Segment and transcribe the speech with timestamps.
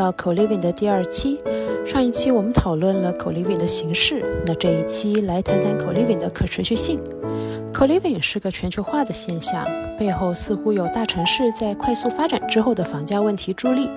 [0.00, 1.38] 到 co-living 的第二期。
[1.84, 6.98] 上一期我们讨论了 co-living 的形式，那这一期来谈谈 co-living 的可持续性。
[7.70, 13.90] co-living 是个全球化的现象，背后似乎有大城市在快速发展之后的房价问题助力，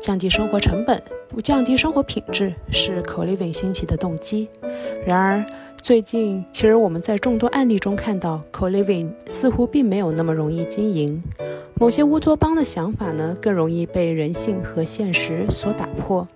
[0.00, 4.48] 降低生活成本，不降低生活品质是 co-living 兴起的动机。
[5.04, 5.44] 然而，
[5.82, 11.22] 最近其实我们在众多案例中看到，co-living 似乎并没有那么容易经营。
[11.74, 16.28] 某些乌托邦的想法呢，更容易被人性和现实所打破。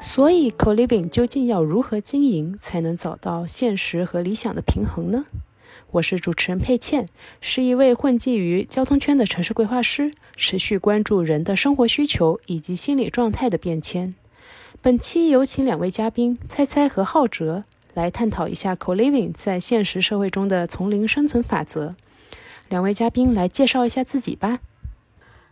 [0.00, 5.26] 所以，co-living 究竟要如何经营，才能找到现实和理想的平衡呢？
[5.92, 7.06] 我是主持人佩倩，
[7.40, 14.14] 是一位混迹于交通圈的城市规划师，持续关注人的生活需求以及心理状态的变迁。
[14.80, 21.94] 本期有请两位嘉宾猜猜和浩哲来探讨一下 co-living 在现实社会中的丛林生存法则。
[22.68, 24.60] 两位嘉宾来介绍一下自己吧。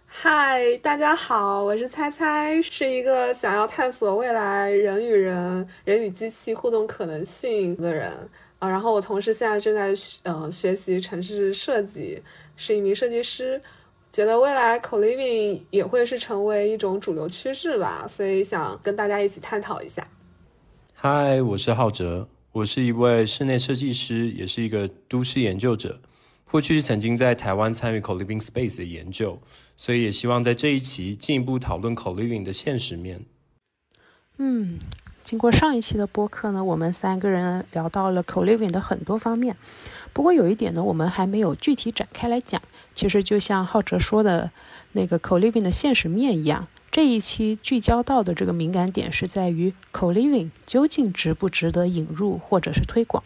[0.06, 8.10] 嗨，大家好，我是猜猜，是一个想要探索未来人与人、人与机器互动可能性的人
[8.58, 8.68] 啊。
[8.68, 12.22] 然后我同时现在正在学呃学习城市设计，
[12.56, 13.60] 是一名设计师，
[14.10, 20.06] 觉得未来 co-living 也会是成为一种主流趋势吧，所以想跟大家一起探讨一下。
[21.00, 26.00] 嗨，我是浩哲，我是一位室内设计师，也是一个都市研究者。
[26.50, 29.38] 过去曾经在台湾参与 co-living space 的研究，
[29.76, 33.20] 所以也希望在这一期进一步讨论 co-living 的现实面。
[34.38, 34.80] 嗯，
[35.22, 39.56] 经过上一期的播客呢，我们三个人聊到了 co-living 的很多方面。
[40.12, 42.60] 不过有一点呢，我们还没有具体展开来讲。
[42.92, 44.50] 其实就像浩哲说的
[44.90, 53.22] 那个 co-living 的现实面一样，这一期聚焦到的这个敏感点是在于 co-living 究竟值不值得引入或者是推广。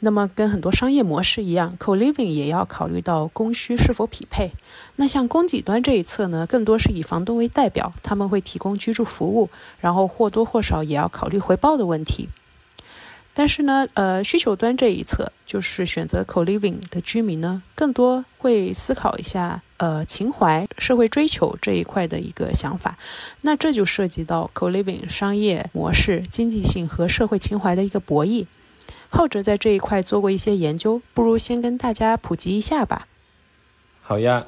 [0.00, 4.52] 那么，跟很多商业模式一样，co-living 也要考虑到供需是否匹配。
[4.94, 9.50] 那像供给端这一侧呢，更多是以房东为代表，他们会提供居住服务，
[9.80, 12.28] 然后或多或少也要考虑回报的问题。
[13.34, 22.98] 但是呢，呃，需求端这一侧，就是选择 co-living 的居民呢，更多会思考一下，呃，情怀、社会追求这一块的一个想法。
[23.40, 28.46] 那这就涉及到 co-living 商业模式、经济性和社会情怀的一个博弈。
[29.08, 33.08] 浩哲在这一块做过一些研究，不如先跟大家普及一下吧。
[34.02, 34.46] 好呀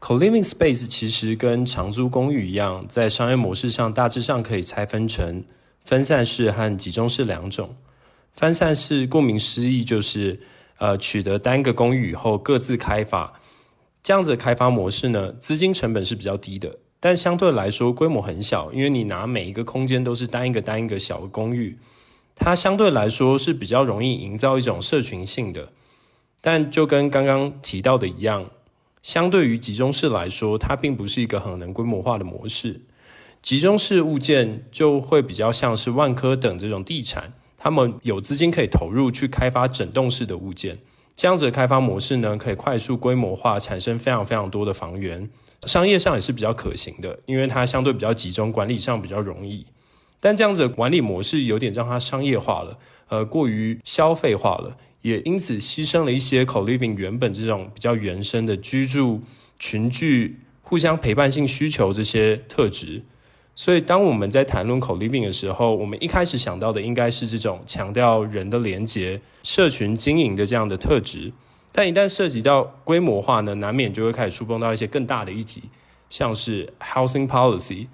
[0.00, 5.42] ，co-living space 其实跟长租公寓一样，在商业模式上大致上可以拆分成
[5.82, 7.74] 分散式和集中式两种。
[8.34, 10.38] 分散式顾名思义就是
[10.76, 13.32] 呃取得单个公寓以后各自开发，
[14.06, 21.76] 这样子的开发模式呢，资金成本是比较低的，但相对来说规模很小，因为你拿每一个空间都是单一个单一个小的公寓。
[22.36, 25.72] 它相对来说是比较容易营造一种社群性的，
[26.40, 28.48] 但就跟刚刚提到的一样，
[29.02, 32.82] 相对于集中式来说，它并不是一个很能规模化的模式。
[33.42, 40.78] 集中式物件就会比较像是万科等这种地产，他们有资金可以投入去开发整栋式的物件，
[41.16, 45.30] 这样子的开发模式呢，可以快速规模化，产生非常非常多的房源，
[45.64, 49.64] 商业上也是比较可行的，因为它相对比较集中，管理上比较容易。
[50.20, 52.78] 但这样子的管理模式有点让它商业化了，
[53.08, 59.22] 呃，过于消费化了，也因此牺牲了一些 co-living 原本这种比较原生的居住
[59.58, 63.02] 群聚、互相陪伴性需求这些特质。
[63.58, 71.32] 所以，当我们在谈论 co-living 的时候，我们一开始想到的应该是这种强调人的连结、社群经营的这样的特质。
[71.72, 75.64] 但一旦涉及到规模化呢，难免就会开始触碰到一些更大的议题，
[76.10, 77.86] 像是 housing policy。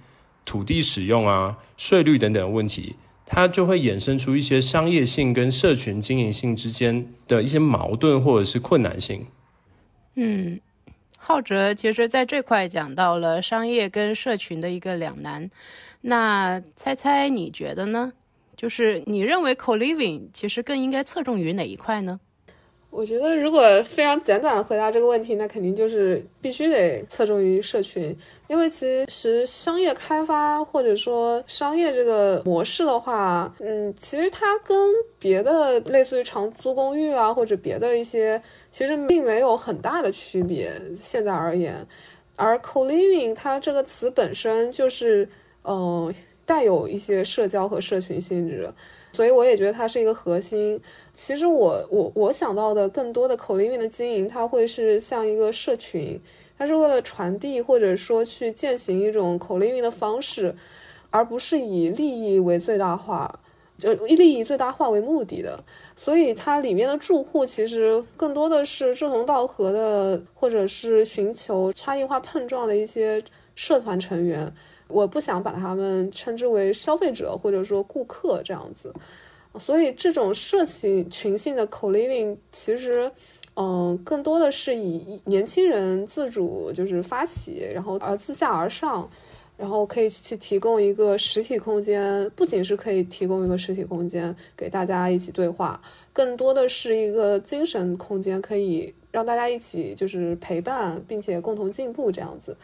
[0.45, 9.25] 土地使用啊、税率等等问题，它就会衍生出一些商业性跟社群经营性之间的一些矛盾或者是困难性。
[10.17, 10.61] 嗯，
[11.25, 15.49] 浩哲其实在这块讲到了商业跟社群的一个两难。
[16.01, 18.13] 那猜猜你觉得呢？
[18.57, 22.19] 就是你认为 co-living 其实更应该侧重于哪一块呢？
[22.93, 28.15] 我觉得，如果非常简短的回答这个问题，那肯定就是必须得侧重于社群，
[28.49, 34.77] 因为其实商业开发或者说商业这个模式的话，嗯，其实它跟
[35.19, 38.41] 别的类似于长租公寓啊或者别的一些，
[38.71, 40.71] 其实并没有很大的区别。
[40.99, 41.87] 现在而言，
[42.37, 45.27] 而 co-living 它这个词本身就是，
[45.65, 46.15] 嗯，
[46.45, 48.71] 带有一些社交和社群性质。
[49.15, 50.81] 所以我也觉得它是一个核心。
[51.15, 56.19] 其实我我我想到的更多的口令面的经营，它会是像一个社群，
[56.57, 60.55] 它是为了传递或者说去践行一种口令面的方式，
[61.11, 63.39] 而不是以利益为最大化，
[63.79, 65.63] 就利益最大化为目的的。
[65.95, 73.23] 所以它里面的住户其实更多的是志同道合的，或者是寻求差异化碰撞的一些
[73.55, 74.51] 社团成员。
[74.89, 78.93] 我不想把他们称之为消费者或者说顾客这样子。
[79.59, 83.11] 所以这种社群群性的 co-living 其实，
[83.55, 89.09] 嗯，更多的是以年轻人自主就是发起，然后而自下而上。
[89.59, 95.81] 然后可以去提供一个实体空间，不仅是可以提供一个实体空间给大家一起对话，
[96.13, 102.57] 更多的是一个精神空间，可以让大家一起就是陪伴，并且共同进步这样子。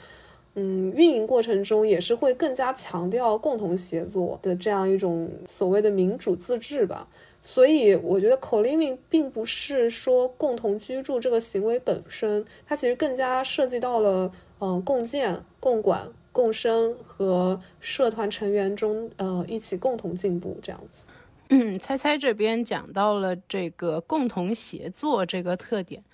[0.58, 7.06] 嗯，运营过程中也是会更加强调共同协作的这样一种所谓的民主自治吧。
[7.40, 16.08] 所以我觉得 co-living 并不是说共同居住这个行为本身，它其实更加涉及到了嗯共建、共管。
[16.30, 21.04] 共生和社团成员中，呃，一起共同进步这样子。
[21.48, 26.04] 嗯，猜猜这边讲到了这个共同协作这个特点。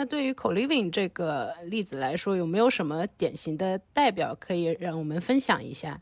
[0.00, 6.00] 那对于 co-living 这个例子来说，有没有什么典型的代表可以让我们分享一下？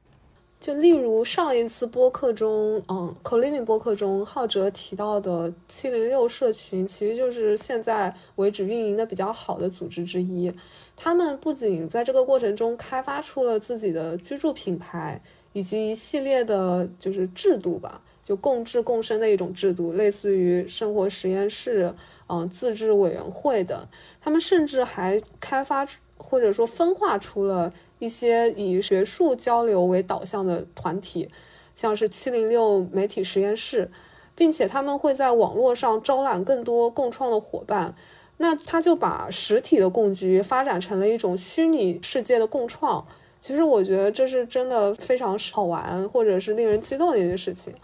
[0.61, 10.55] 就例如上一次播客中，嗯，co-living 播客中，浩哲提到的七零六社群，其实就是现在为止运营的比较好的组织之一。
[10.95, 15.21] 他们不仅在这个过程中开发出了自己的居住品牌，
[15.53, 21.93] 以及一系列的就是制度吧，就共治共生的一种制度，类似于生活实验室、
[22.29, 23.89] 嗯自治委员会的。
[24.21, 25.87] 他们甚至还开发
[26.17, 31.29] 或者说分化出了一些以学术交流为导向的团体，
[31.75, 33.91] 像是七零六媒体实验室，
[34.35, 37.95] 并且他们会在网络上招揽更多共创的伙伴。
[38.41, 43.05] 那他就把实体的共居发展成了一种虚拟世界的共创，
[43.41, 47.75] 其实我觉得这是真的非常好玩，或者是令人激动的一件事情。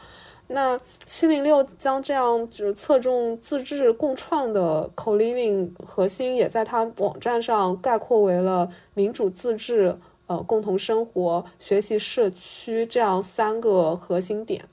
[0.54, 14.64] 那七零六将这样就是侧重自治共创的 co-living 核心，也在它网站上概括为了民主自治、呃共同生活、学习社区这样三个核心点。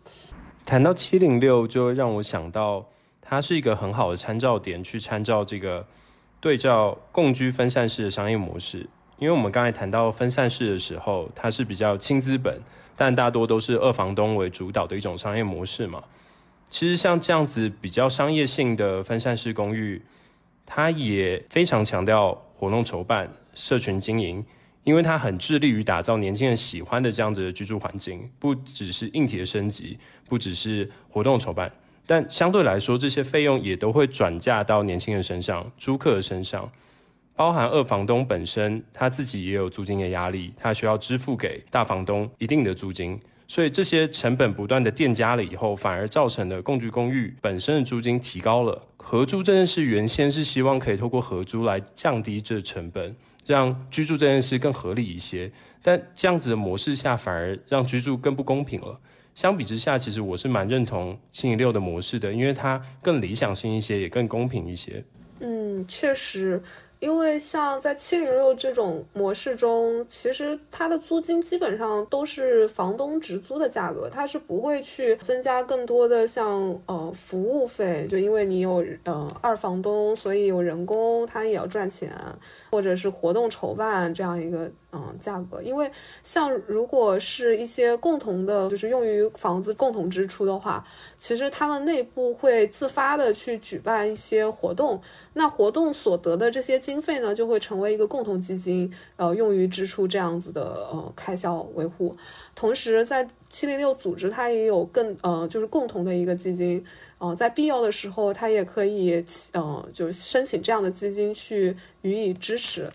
[0.66, 2.86] 谈到七零六，就让我想到。
[3.24, 5.86] 它是一个很好的参照点，去参照这个
[6.42, 8.90] 对照共居分散式的商业模式。
[9.20, 12.60] 因为我们刚才谈到分散式的时候，它是比较轻资本，
[13.02, 16.04] 但大多都是二房东为主导的一种商业模式嘛。
[16.70, 20.00] 其实像这样子比较商业性的分散式公寓，
[20.68, 24.46] 它也非常强调活动筹办、社群经营，
[24.84, 29.98] 因为它很致力于打造年轻人喜欢的这样子的居住环境，不只是硬体的升级，
[30.30, 31.72] 不只是活动筹办。
[32.06, 36.72] 但相对来说，这些费用也都会转嫁到年轻人身上、租客的身上，
[37.36, 48.88] 包含二房东本身他自己也有租金的压力，他需要支付给大房东一定的租金，所以这些成本不断的垫加了以后，反而造成了共居公寓本身的租金提高了。
[48.98, 55.52] 合租这件事原先是希望可以透过合租来降低这成本，让居住这件事更合理一些，
[55.82, 59.00] 但这样子的模式下，反而让居住更不公平了。
[59.34, 65.04] 相比之下，其实我是蛮认同星期六的模式的，因为它更理想性一些，也更公平一些。
[65.40, 66.62] 嗯，确实。
[67.02, 82.14] 因为像在七零六这种模式中，其实它的租金基本上都是房东直租的价格，它是不会去增加更多的像呃服务费，就因为你有呃二房东，所以有人工，他也要赚钱，
[82.70, 85.62] 或者是活动筹办这样一个嗯价格。
[85.62, 85.90] 因为
[86.24, 90.86] 像如果是一些共同的，就是用于房子共同支出的话，
[91.18, 95.02] 其实他们内部会自发的去举办一些活动，
[95.34, 102.16] 那活动所得的这些经费呢，就会成为一个共同基金，呃，用于支出这样子的呃开销维护。
[102.54, 106.84] 同时，在七零六组织，它也有更呃，就是共同的一个基金，
[107.18, 112.90] 呃，在必要的时候，它也可以呃，就是申请这样的基金去予以支持。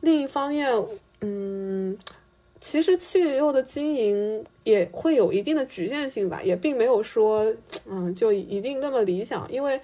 [0.00, 0.72] 另一方面，
[1.20, 1.96] 嗯，
[2.60, 7.54] 其实七零六的经营也会有一定的局限性吧，也并没有说
[7.86, 9.80] 嗯，就一定那么理想，因为。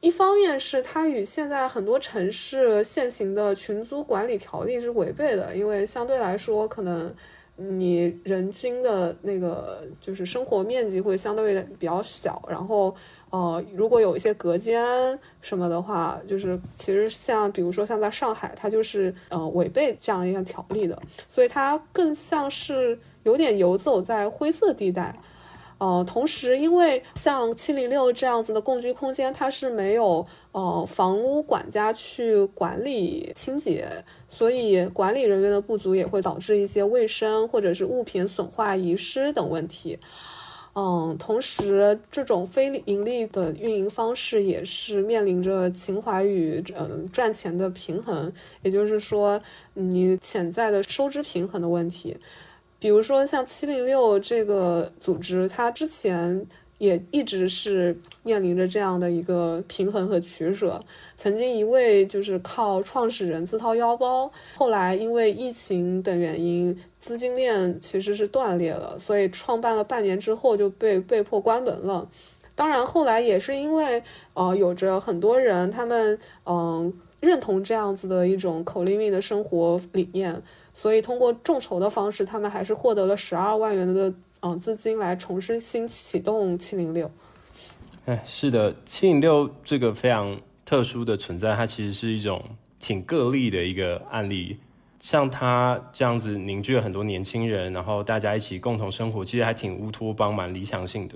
[0.00, 7.10] 一方面是它与现在很多城市现行的群租管理条例是违背的，因为相对来说，可能
[7.56, 12.94] 你人均的那个就是生活面积会相对比较小，然后
[13.30, 14.84] 呃，如果有一些隔间
[15.40, 25.16] 什么的话，就是其实像比如说像在上海，它就是呃违背这样一项条例的，所以它更像是有点游走在灰色地带。
[25.84, 33.86] 呃，同时，因为像七零六这样子的共居空间，它是没有呃房屋管家去管理清洁，
[34.26, 39.98] 所以管理人员的不足也会导致一些卫生或者是物品损坏、遗失等问题。
[40.74, 49.38] 嗯，同时，这种非盈利的运营方式也是面临着情怀与嗯赚钱的平衡，也就是说，
[49.74, 52.16] 你潜在的收支平衡的问题。
[52.84, 56.46] 比如说像七零六这个组织，它之前。
[56.78, 60.84] 也一直是面临着这样的一个平衡和取舍。
[61.16, 72.06] 曾经一位就是靠创始人自掏腰包，后来因为疫情等原因，资金链其实是断裂了，所以创办了半年之后就被被迫关门了。
[72.56, 74.02] 当然，后来也是因为
[74.34, 80.42] 呃有着很多人他们嗯认同这样子的一种口令命的生活理念，
[80.74, 84.12] 所以通过众筹的方式，他们还是获得了十二万元的。
[84.46, 87.10] 嗯，资金来重新启动七零六。
[88.04, 92.44] 哎，是的，七零六这个非常特殊的存在，它其实是一种
[92.78, 94.58] 挺个例的一个案例。
[95.00, 101.14] 像他这样子凝聚了很多年轻人，然后大家一起共同生活，其实还挺乌托邦、蛮理想性的。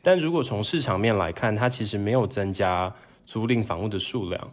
[0.00, 2.94] 但如果从市场面来看，它其实没有增加
[3.26, 4.52] 租赁房屋的数量，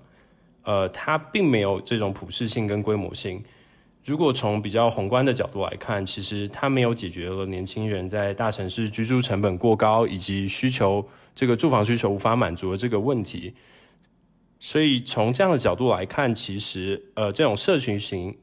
[0.63, 3.43] 呃，它并没有这种普适性跟规模性。
[4.05, 13.51] 如果从比较宏观的角度来看，其实它没有解决了年轻人在大城市居住成本过高以及需求这个住房需求无法满足的这个问题。
[14.59, 18.37] 所以从这样的角度来看，其实呃这种社群型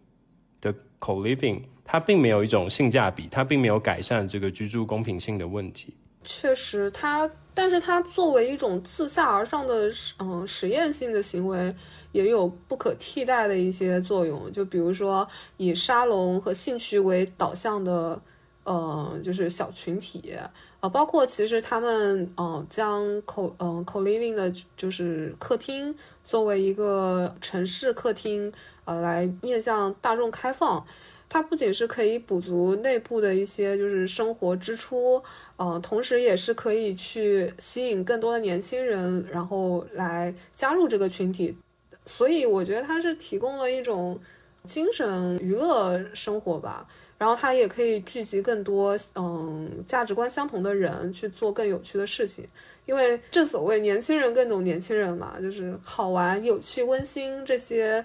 [0.60, 5.94] 的 co-living 它并没有一种性价比，它并没有改善这个居住公平性的问题。
[6.24, 11.74] 确实，它，但是它作为一种自下而上的，嗯，实验性的行为，
[12.12, 14.50] 也有不可替代的一些作用。
[14.52, 15.26] 就比如说，
[15.56, 18.20] 以沙龙和兴趣为导向的，
[18.64, 20.34] 呃，就是小群体，
[20.80, 28.52] 呃，包括其实他们，嗯，将 co，嗯，co-living 的，就是客厅作为一个城市客厅，
[28.84, 30.84] 呃，来面向大众开放。
[31.32, 35.22] 它不仅是可以补足内部的一些就是生活支出，
[35.56, 41.56] 嗯，同时也是可以去吸引更多的年轻人，然后来加入这个群体。
[42.04, 44.20] 所以我觉得它是提供了一种
[44.64, 46.86] 精神娱乐生活吧，
[47.16, 52.46] 然后它也可以聚集更多嗯价值观相同的人去做更有趣的事情。
[52.84, 58.04] 因为正所谓年轻人更懂年轻人嘛，就是好玩、有趣、温馨这些，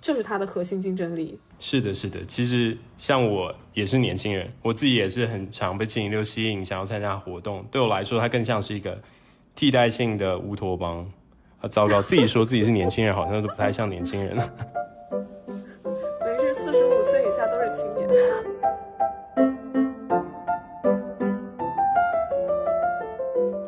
[0.00, 1.36] 就是它的核心竞争力。
[1.60, 2.24] 是的，是的。
[2.24, 7.64] 其实像我也是年轻人，我自己也是很常被七零六吸引，想要参加活动。
[7.70, 8.98] 对我来说，它更像是一个
[9.54, 11.06] 替代性的乌托邦。
[11.60, 14.54] 啊，糟糕，自己说自己是年轻人，好像都不太像年轻人了。
[16.24, 18.08] 没事，四十五岁以下都是青年。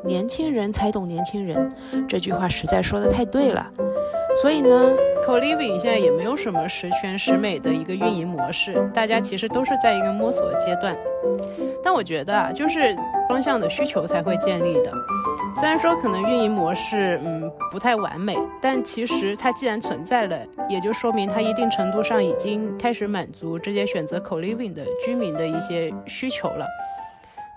[0.02, 1.70] 年轻人才懂年轻人，
[2.08, 3.70] 这句话实在说的太对了。
[4.40, 10.96] 所以呢，Co-living 现在也没有什么十全十美的一个运营模式，大家其实都是在一个摸索阶段。
[11.82, 12.96] 但我觉得啊，就是
[13.28, 14.92] 双向的需求才会建立的。
[15.54, 20.38] 虽然说可能运营模式嗯不太完美，但其实它既然存在了，
[20.68, 26.66] 也就说明它一定程度上已经开始满足这些选择 Co-living 的居民的一些需求了。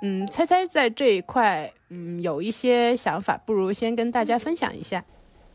[0.02, 5.04] 嗯，猜猜在这一块嗯有一些想法，不如先跟大家分享一下。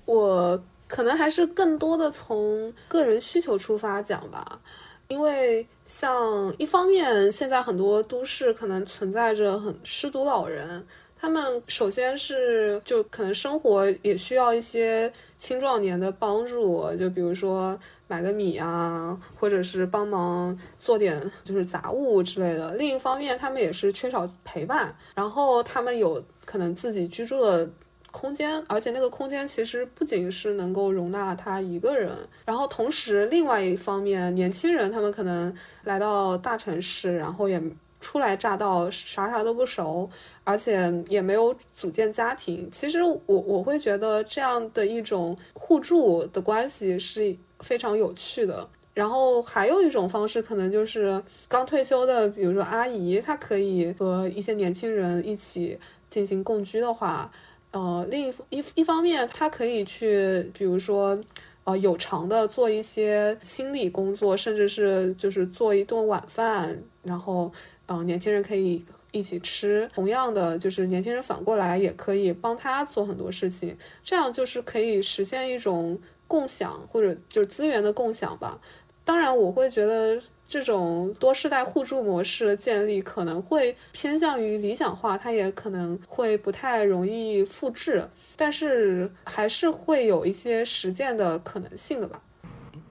[0.07, 0.61] 我。
[0.91, 4.61] 可能还是更多的从个人需求出发讲吧，
[5.07, 10.85] 因为像一方面，现在很多都市可能存在着很失独老人，
[11.17, 17.79] 他们首先是就可能生活也需要一些青壮年的帮助，就比如说
[18.09, 22.75] 买个米啊，或者是帮忙做点就是杂物之类的。
[22.75, 27.71] 另一方面，他们也是缺少陪伴，然后他们有可能自己居住的。
[28.11, 32.11] 空间，而且那个空间其实不仅是能够容纳他一个人，
[32.45, 37.63] 然后同时另外一方面，年轻人他们可能来到大城市，然后也
[38.01, 40.09] 初来乍到，啥啥都不熟，
[40.43, 42.69] 而且也没有组建家庭。
[42.71, 48.69] 其实我我会觉得这样的一种互助的关系是非常有趣的。
[48.93, 57.31] 然后还有一种方式，可能就是刚退休的，比如说阿姨，她可以和一些年轻人一起进行共居的话。
[57.73, 61.17] 呃，另一一一方面，他可以去，比如说，
[61.65, 67.53] 呃，有偿的做一些清理工作，甚至是就是做一顿晚饭，然后，
[67.87, 69.89] 嗯，年轻人可以一起吃。
[69.95, 75.97] 同样的，就是年轻人反过来也可以帮他做很多事情，这样就是可以实现一种
[76.27, 78.61] 共享或者就是资源的共享吧。
[79.05, 80.21] 当然，我会觉得。
[80.51, 92.21] 这种多世代互助模式的建立可能会偏向于理想化，它也可能会不太容易复制，但是还是会有一些实践的可能性的吧。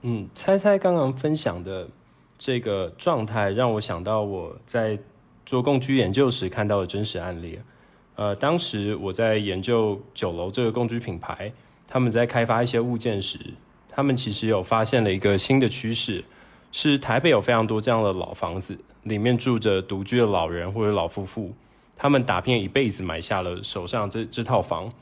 [0.04, 1.90] 嗯，猜猜刚刚分享的
[2.38, 4.98] 这个状态，让我想到我在
[5.46, 7.60] 做共居研究时看到的真实案例。
[8.16, 11.52] 呃，当时我在研究酒楼这个共居品牌，
[11.90, 13.38] 他们在开发一些物件时，
[13.90, 16.24] 他们其实有发现了一个新的趋势。
[16.72, 21.54] 是台北有非常多这样的老房子，里面住着独居的老人或者老夫妇，
[21.98, 24.94] 他们打拼一辈子买下了手上这这套房，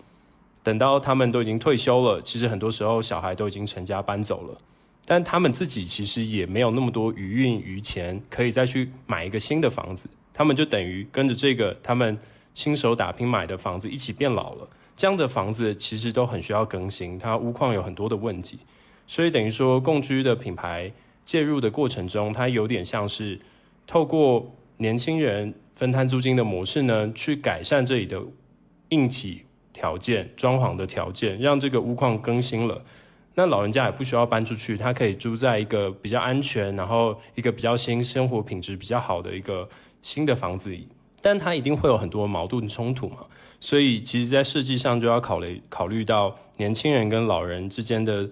[0.63, 4.57] 等到他们都已经退休了，其实很多时候小孩都已经成家搬走了，
[5.05, 12.17] 但他们自己其实也没有那么多余韵余钱可以再去买一个新的房子，他们就等于跟着这个他们
[12.55, 14.69] 亲手打拼买的房子一起变老了。
[14.95, 18.59] 这样的房子其实都很需要更新，它屋况有很多的问题，
[19.05, 20.93] 所以等于说共居的品牌。
[21.27, 23.38] 介入的过程中，它有点像是
[23.86, 28.22] 透过年轻人分摊租金的模式呢，去改善这里的
[28.89, 29.43] 硬体
[29.74, 32.81] 条件、装潢的条件，让这个屋况更新了。
[33.36, 39.67] 那老人家也不需要搬出去，他可以住在一个比较安全，然后一个比较新、生活品质比较好的一个
[40.01, 40.88] 新的房子里。
[41.22, 43.25] 但他一定会有很多矛盾冲突嘛，
[43.60, 48.29] 所以其实在设计上就要考虑考虑到年轻人跟老人之间的。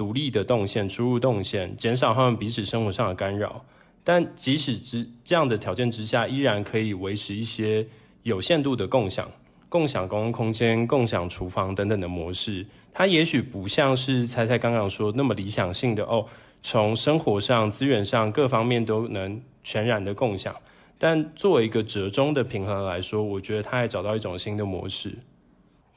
[0.00, 3.62] 独立的动线、出入动线，减少他们彼此生活上的干扰。
[4.02, 7.86] 但即使之这样的条件之下，依然可以维持一些
[8.22, 9.30] 有限度的共享、
[9.68, 12.64] 共享公共空间、共享厨房等等的模式。
[12.94, 16.24] 它也许不像是猜猜刚刚说那么理想性的哦，
[16.62, 20.56] 从生活上、资源上各方面都能全然的共享。
[20.96, 25.12] 但作为一个折中的平衡来说，我觉得它也找到一种新的模式。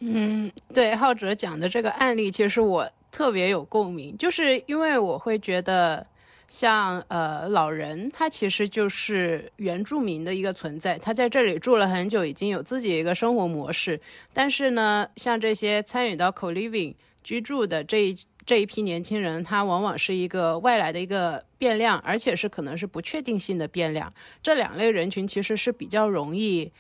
[0.02, 2.92] 嗯，对，浩哲讲的这个案例，其实我。
[3.14, 6.04] 特别有共鸣，就是因为我会觉得，
[6.48, 14.02] 像呃老人，他其实就是原住民的一个存在，他在这里住了很久，已经有自己一个生活模式。
[14.34, 18.16] 但是呢，像这些参与到 co-living 居住的这一
[18.48, 24.12] 这一批年轻人，他往往是一个外来的一个变量，而且是可能是不确定性的变量。
[24.42, 26.72] 这两类人群其实是比较容易。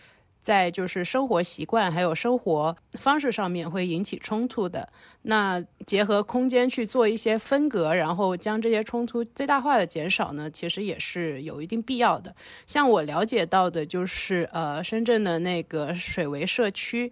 [0.43, 4.87] 在就是生活习惯还有生活方式上面会引起冲突的，
[5.21, 12.35] 那结合空间去做一些分隔，然后将这些冲突最大化的减少呢，其实也是有一定必要的。
[12.67, 17.11] 像我了解到的，就是呃深圳的那个水围社区，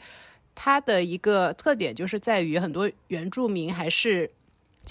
[0.53, 4.29] 它的一个特点就是在于很多原住民还是。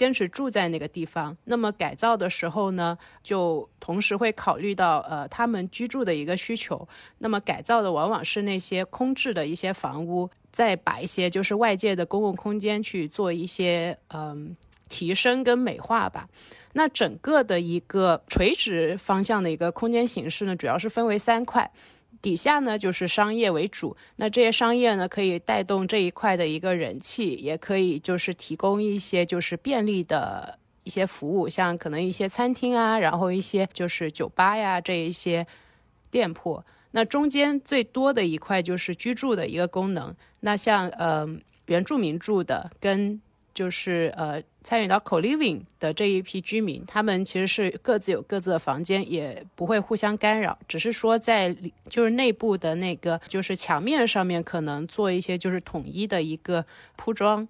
[0.01, 6.87] 坚持住在那个地方，那么改造的时候呢，就同时会考虑到呃他们居住的一个需求。
[7.19, 14.57] 那么改造的往往是那些空置的一些房屋，再把一些就是外界的公共空间去做一些嗯
[14.89, 16.27] 提升跟美化吧。
[16.73, 21.71] 那整个的一个垂直方向的一个空间形式呢，主要是分为三块。
[22.21, 35.45] 底下呢就是商业为主，那这些商业呢可以带动这一块的一个人气，也可以就是提供一些就是便利的一些服务，像可能一些餐厅啊，然后一些就是酒吧呀这一些
[36.09, 36.63] 店铺。
[36.91, 41.27] 那中间最多的一块就是居住的一个功能，那像呃
[41.65, 43.21] 原住民住的跟。
[43.53, 51.55] 就是呃，参与到 co-living 的这一批居民，他们其实是各自有各自的房间，也不会互相干扰，只是说在
[51.89, 57.47] 就是内部的那个就是墙面上面可能做一些就是统一的一个铺装。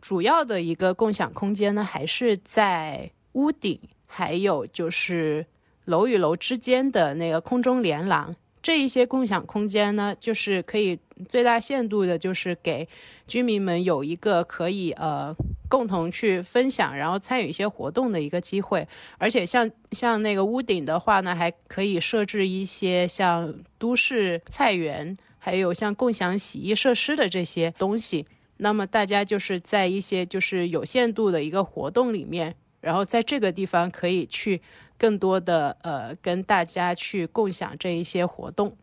[0.00, 5.46] 主要的一个共享空间呢，还是在屋顶，还有就是
[5.86, 8.36] 楼与楼之间的那个空中连廊。
[8.64, 10.98] 这一些共享空间呢，就是可以
[11.28, 12.88] 最大限度的，就是给
[13.28, 15.36] 居民们有一个可以呃
[15.68, 18.88] 共同去分享，然后参与一些活动的一个机会。
[19.18, 28.24] 而且像像那个屋顶的话呢，还可以设置一些像都市菜园，还有像共享洗衣设施的这些东西。
[28.56, 34.62] 那么大家就是在一些就是有限度的一个活动里面，然后在这个地方可以去。
[34.98, 38.76] 更多的呃，跟大家去共享这一些活动。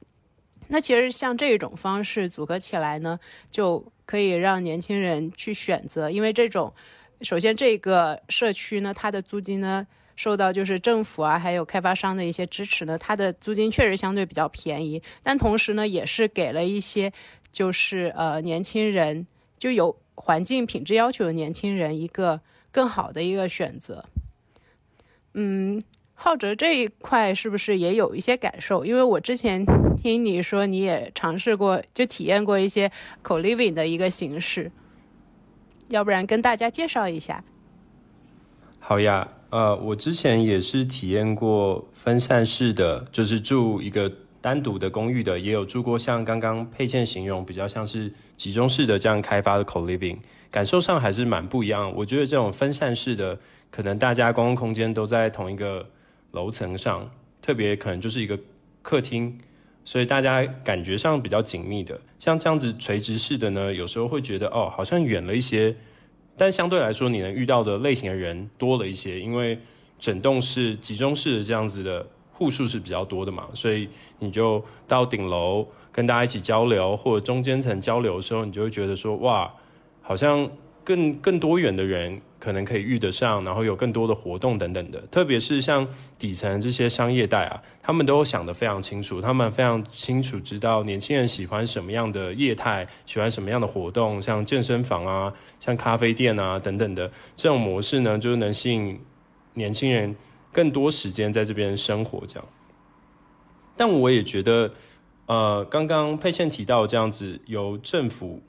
[0.67, 3.19] 那其实像这种方式组合起来呢，
[3.50, 6.10] 就可以让年轻人去选择。
[6.10, 6.74] 因为这种，
[7.21, 15.04] 首先这个社区呢，它的租金呢，受到就是政府啊，还有开发商的一些支持呢，它的租金确实相对比较便宜。
[15.21, 17.12] 但同时呢，也是给了一些
[17.52, 19.28] 就是呃年轻人
[19.60, 22.39] 就有环境品质要求的年轻人一个
[22.71, 24.06] 更好的一个选择。
[25.34, 25.82] 嗯。
[26.24, 28.86] 浩哲这一块是不是也有一些感受？
[28.86, 32.92] 因为我之前听你说你也尝试过，就体验过一些
[33.24, 34.72] co-living 的一个形式，
[35.90, 37.44] 要不然跟大家介绍一下。
[38.80, 50.20] 好呀，呃，我之前也是体验过分散式的，就是住一个单独的公寓的，也有住过像刚刚佩倩形容比较像是集中式的这样开发的 co-living，
[50.52, 51.92] 感受上还是蛮不一样。
[51.96, 53.40] 我觉得这种分散式的，
[53.72, 55.90] 可能大家公共空间都在同一个。
[56.32, 57.10] 楼层上
[57.41, 58.39] 特别可能就是一个
[58.82, 59.38] 客厅，
[59.84, 62.00] 所以大家感觉上比较紧密的。
[62.20, 65.76] 像这样子垂直式的呢，有时候会觉得哦，好像远了一些。
[66.38, 69.60] 但相对来说，你能遇到的类型的人多了一些，因为
[70.00, 79.54] 整栋式、集中式的这样子的户数是比较多的嘛，所以你就到顶楼跟大家一起交流，或者中间层交流的时候，你就会觉得说，哇，
[80.02, 80.50] 好像
[80.84, 85.02] 更更多元的人可能可以遇得上，然后有更多的活动等等的。
[85.12, 99.00] 特别是像底层这些商业带啊，他们都想得非常清楚，他们非常清楚知道年轻人喜欢什么样的业态，喜欢什么样的活动，像健身房啊，像咖啡店啊等等的这种模式呢，就是能吸引。
[99.54, 100.15] 年轻人
[100.54, 102.48] 更多时间在这边生活，这样。
[103.76, 104.72] 但我也觉得，
[105.26, 108.41] 呃，刚刚佩倩提到这样子，由政府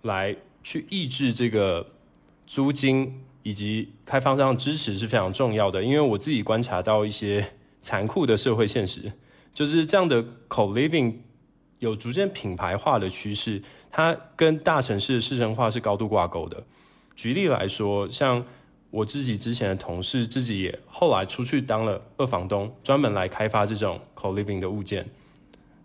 [0.00, 0.34] 来
[0.68, 1.86] 去抑制这个
[2.46, 5.82] 租金以及开发商支持是非常重要的。
[5.82, 9.10] 因为我自己观察到一些残酷的社会现实，
[9.54, 11.14] 就是这样的 co living
[11.78, 16.62] 有逐渐品牌化的趋势，它跟大城市的市城化是高度挂钩的。
[17.16, 18.44] 举例来说，像。
[18.90, 25.06] 我自己之前的同事自己也后来出去当了二房东，专门来开发这种 co living 的物件。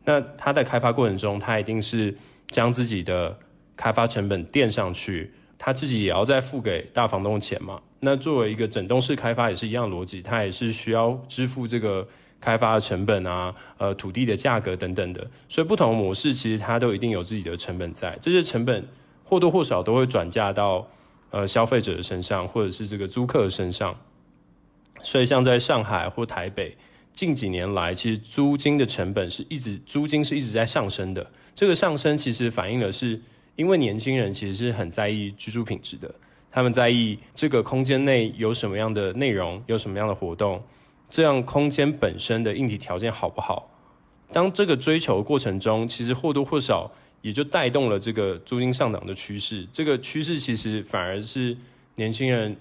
[0.05, 2.17] 那他在开发过程中，他一定是
[2.47, 3.37] 将自己的
[3.75, 7.81] 开发成本垫上去，他自己也要再付给大房东的钱嘛。
[7.99, 12.07] 那作为一个整栋式开发也是一样逻辑，他也是需要支付这个
[12.39, 15.29] 开发的成本啊，呃，土地的价格等等的。
[15.47, 18.87] 所以不同的模式其实它都一定有自己的成本在，这些成本
[19.23, 20.87] 或多或少都会转嫁到。
[21.35, 23.99] 呃，消费者的身上，或者是这个租客的身上，
[25.01, 26.77] 所以像在上海或台北，
[27.15, 31.31] 近几年来，其实租金的成本是一直租金是一直在上升的。
[31.55, 33.19] 这个上升其实反映的是，
[33.55, 36.13] 因为年轻人其实是很在意居住品质的，
[36.51, 40.63] 他们在意这个空间内有什么样的内容，有什么样的活动，
[41.09, 43.69] 这样空间本身的硬体条件好不好？
[44.31, 46.91] 当这个追求过程中，其实或多或少。
[47.23, 49.65] 也就带动了这个租金上涨的趋势。
[49.71, 51.55] 这个趋势其实反而是
[51.95, 52.53] 年轻人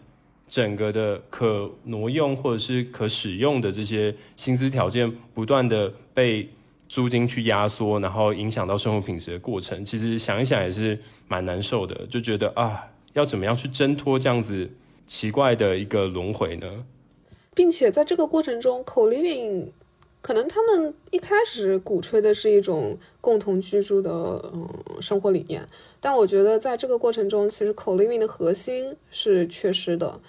[0.49, 6.49] 整个的可挪用或者是可使用的这些薪资条件不断的被
[6.93, 9.83] 租金去压缩，然后影响到生活品质的过程。
[9.83, 14.69] 其实想一想也是蛮难受的，就觉得啊，要怎么样去挣脱这样子
[15.07, 16.85] 奇怪的一个轮回呢？
[17.55, 19.69] 并且在这个过程中，co living。
[20.21, 24.11] 可能他们一开始鼓吹的是一种共同居住的
[24.53, 24.69] 嗯
[25.01, 25.67] 生活理念，
[25.99, 30.21] 但我觉得在这个过程中，其实 co living 的核心是缺失的。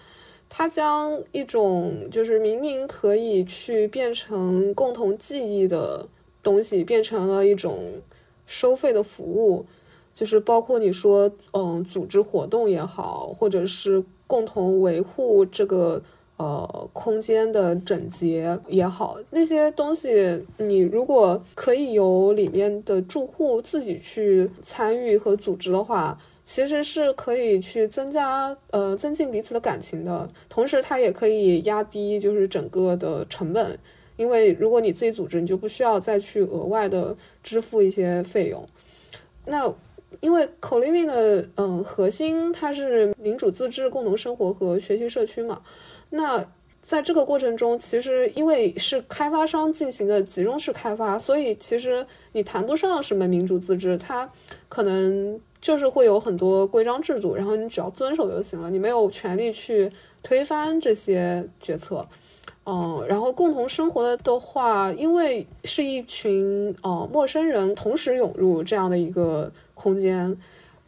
[0.48, 6.08] 它将一种就是明明可以去变成共同记忆的
[6.44, 8.02] 东西，变成了一种
[8.46, 9.66] 收费的服务，
[10.14, 16.04] 就是包括你说嗯组织活动也好，或者是共同维护这个。
[16.36, 30.28] 呃，空间的整洁也好，那些东西，你如果可以由里面的住户自己去参与和组织的话，其实是可以去增加呃增进彼此的感情的。
[30.50, 33.78] 同时，它也可以压低就是整个的成本，
[34.24, 38.66] 因为如果你自己组织，你就不需要再去额外的支付一些费用。
[39.46, 39.70] 那
[40.22, 45.62] 因为 co living 的嗯核心它是民主自治、共同生活和学习社区嘛。
[46.10, 46.46] 那
[46.82, 54.30] 在这个过程中，其实因为是开发商进行的集中式开发，所以其实你谈不上什么民主自治，它
[54.70, 62.08] 可能就是会有很多规章制度，然后你只要遵守就行了，你没有权利去推翻这些决策。
[62.66, 70.38] 嗯，然后共同生活的的话，因为是一群呃陌生人同时涌入这样的一个空间，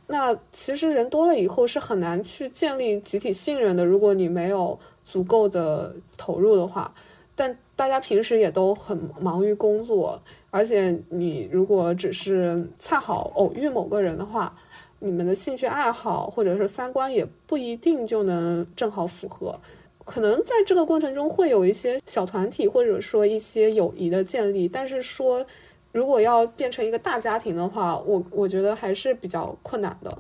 [0.08, 3.84] 那其实人多了以后是很难去建立集体信任的。
[3.84, 6.94] 如果你没有足够的投入的话，
[7.36, 10.18] 但大家平时也都很忙于工作，
[10.52, 14.56] 而且你如果只是恰好偶遇某个人的话，
[15.00, 19.60] 你们的兴趣爱好或者是三观也不一定就能正好符合，
[20.06, 25.46] 可能在这个过程中会有一些小团体或者说一些友谊的建立，但是说
[25.92, 30.18] 如果要变成一个大家庭的话，我我觉得还是比较困难的。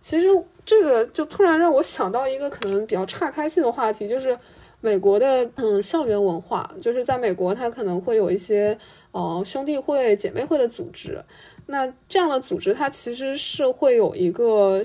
[0.00, 0.28] 其实
[0.66, 4.36] 这个就突然让我想到一个可能比较岔开性的话题，就是
[4.80, 8.76] 美国的嗯校园文化，就是在美国它可能会有一些
[9.12, 11.24] 呃兄弟会、姐妹会的组织，
[11.66, 14.82] 那这样的组织它其实是会有一个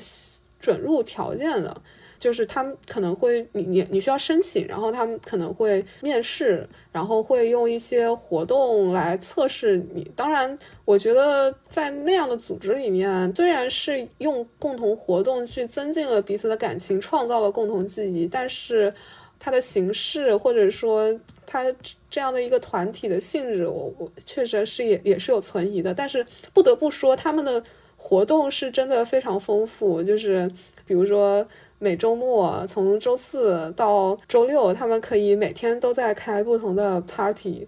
[0.60, 1.82] 准入条件的。
[2.20, 10.10] 就是他们可能会，你你你需要申请，然后他们可能会面试，然后会用一些活动来测试你。
[10.16, 18.92] 当然，我觉得在那样的组织里面，虽然是用共同活动去增进了彼此的感情，创造了共同记忆，但是
[19.40, 21.14] 它的形式或者说
[21.46, 21.64] 它
[22.10, 25.94] 这样的一个团体的性质，我我确实是也也是有存疑的。
[25.94, 27.64] 但是不得不说，他们的
[27.96, 30.52] 活动是真的非常丰富，就是
[30.88, 31.46] 比如说。
[31.80, 37.68] 每周末从周四到周六，他们可以每天都在开不同的 party。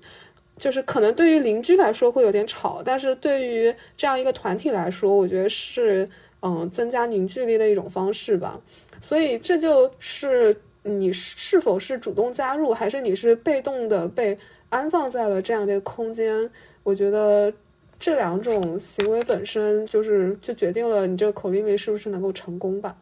[0.57, 6.05] 就是可能对于邻居来说会有点吵，但是对于这样一个团体来说，我觉得是
[6.41, 8.59] 嗯增加凝聚力的一种方式吧。
[9.01, 16.49] 所以这就是你是否是主动加入，还是你是被动的被安放在了这样的空间？
[16.83, 17.53] 我觉得
[17.97, 22.97] 这两种行为本身就是就决定了你这个口令是不是能够成功吧。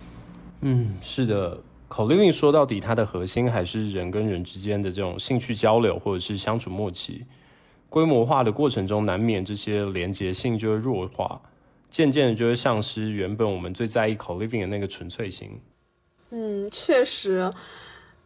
[0.62, 7.26] 嗯，是的，口令令说到底，它的核心还是人跟人之间的这种兴趣交流或者是相处默契。
[7.90, 11.40] 规模化的过程中，难免这些连结性就会弱化，
[11.90, 15.62] 渐渐的就会丧失原本我们最在意 co-living 的那个纯粹性。
[16.32, 17.50] 嗯，确实，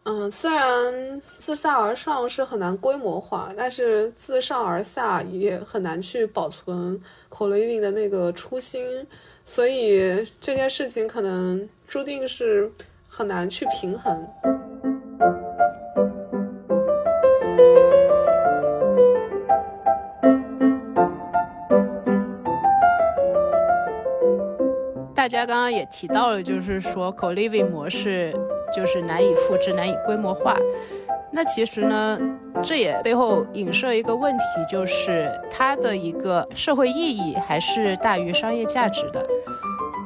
[0.02, 9.06] 嗯，虽然自下而上是很难规模化，但是自上而下也很难去保存 co-living 的那个初心，
[9.46, 12.72] 所以这件事情可能注定是
[13.06, 14.26] 很难去平衡。
[25.14, 28.34] 大家刚刚也提到了，就是说 co-living 模式
[28.74, 30.56] 就是难以复制、难以规模化。
[31.30, 32.18] 那其实呢，
[32.62, 39.22] 这也背后影射一个问题，就是它的一个社会意义还是大于商业价值的。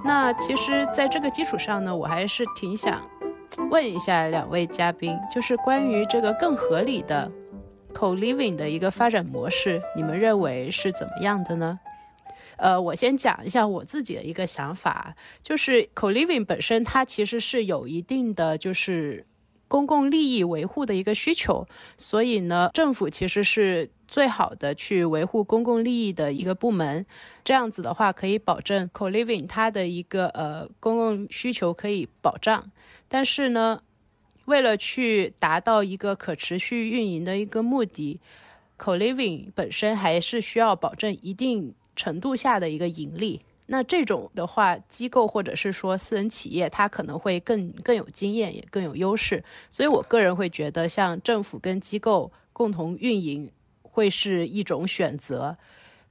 [0.07, 3.03] 那其实，在这个基础上呢，我还是挺想
[3.71, 7.29] 问一下两位嘉宾，就是关于这个更合理的
[7.93, 11.81] co-living 的一个发展模式，你们认为是怎么样的呢？
[12.57, 19.27] 呃，我先讲一下我自己的一个想法，就是 co-living 本身它其实是有一定的就是
[19.67, 21.67] 公共利益维护的一个需求，
[21.99, 27.05] 所以呢，政府其实是最好的去维护公共利益的一个部门，
[27.45, 32.71] 这样子的话可以保证 co-living 它的一个呃公共需求可以保障，
[33.09, 33.83] 但是呢，
[34.47, 38.21] 为了去达到一个可持续运营的一个目的
[38.79, 41.75] ，co-living 本身还是需要保证一定。
[41.99, 49.43] 程度下的一个盈利，那这种的话，机构或者是说私人企业，它可能会更更有经验，也更有优势。
[49.71, 53.51] 所以我个人会觉得，像政府跟机构共同运营
[53.97, 55.57] 会是一种选择。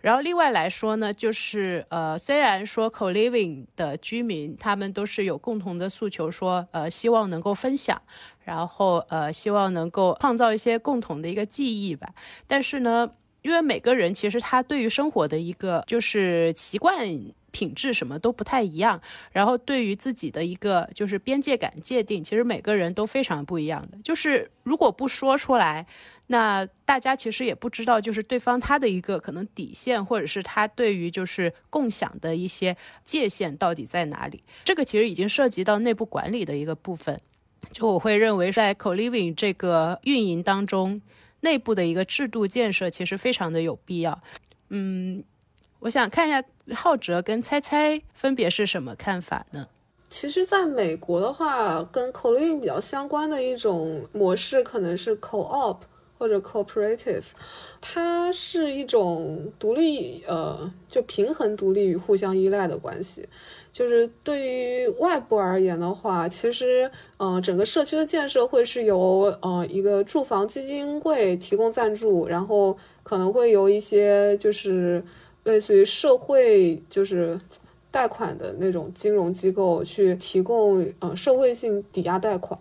[0.02, 8.02] 然后另外来说呢，就是呃，虽然说 co-living 的居民他们都是有共同的诉求，说呃希望能够分享，
[8.43, 12.10] 然后呃希望能够创造一些共同的一个记忆吧，
[12.48, 13.12] 但是呢。
[13.45, 17.08] 因为每个人其实他对于生活的一个就是习惯
[17.56, 19.00] 品质什么都不太一样，
[19.32, 23.98] 然后对于自己的一个就是边界感界定，其实每个人都非常不一样的。
[24.04, 25.88] 就是如果不说出来，
[26.28, 34.44] 那大家其实也不知道，就是对方他的一个可能底线，或者是他对于就是共享的一些界限到底在哪里。
[34.65, 37.22] 这个其实已经涉及到内部管理的一个部分。
[37.72, 41.02] 就我会认为，在 co-living 这个运营当中。
[41.41, 44.20] 内部的一个制度建设其实非常的有必要。
[44.70, 45.24] 嗯，
[45.78, 49.67] 我想看一下浩哲跟猜猜分别是什么看法呢？
[50.10, 55.78] 其实，在美国的话，跟 co-living 比较相关的一种模式可能是 co-op
[56.17, 57.23] 或者 cooperative，
[57.82, 63.28] 它是一种独立呃，就平衡独立与互相依赖的关系。
[63.73, 75.04] 就是对于外部而言的话，其实，嗯，整个社区的建设会是由，呃，一个住房基金会提供赞助，然后可能会由一些就是
[75.45, 77.39] 类似于社会就是
[77.89, 82.60] 贷款的那种金融机构去提供，呃，社会性抵押贷款，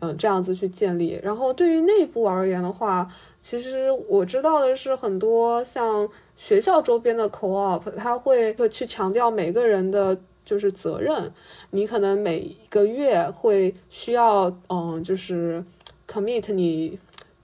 [0.00, 1.20] 嗯，这样子去建立。
[1.22, 3.08] 然后对于内部而言的话，
[3.40, 10.18] 其实我知道的是很多像学校周边的 co-op，他会会去强调每个人的。
[10.46, 11.32] 就是责任，
[11.70, 15.64] 你可能每一个月会需要，嗯，就是
[16.06, 16.98] commit 你，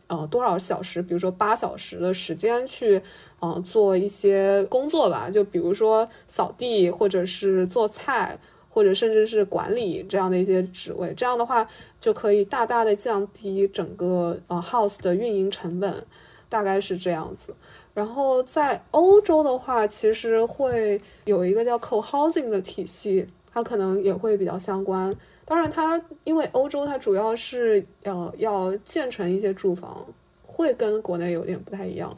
[0.08, 3.00] 呃，多少小时，比如说八小时的时间去，
[3.42, 11.66] 嗯，做一些工作吧，就比如说扫地，或者是做菜，或者甚至是管理这样的一些职位，这样的话
[12.00, 16.07] 就可以大大的降低整个呃 house 的运营成本，
[16.48, 17.55] 大概是这样子。
[17.92, 25.14] 然后在欧洲的话，其实会有一个叫 co-housing 的体系，它可能也会比较相关。
[25.44, 30.07] 当然，它因为欧洲它主要是要要建成一些住房，
[30.44, 32.16] 会跟国内有点不太一样。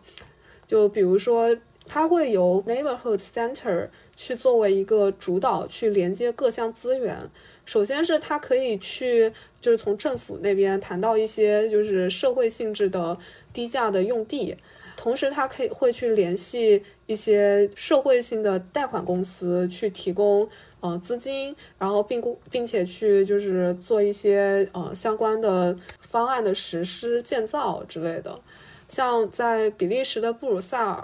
[0.72, 1.54] 就比如说，
[1.84, 7.18] 它会由 neighborhood center 去作为一个主导，去连接各项资源。
[7.66, 9.30] 首先是它可以去，
[9.60, 13.18] 就是从政府那边谈到一些就是社会性质的
[13.52, 14.56] 低价的用地。
[14.96, 20.48] 同时它可以会去联系一些社会性的贷款公司去提供
[20.80, 28.40] 呃资金，然后并并且去就是做一些呃相关的方案的实施、建造之类的。
[28.92, 31.02] 像在比利时的布鲁塞尔，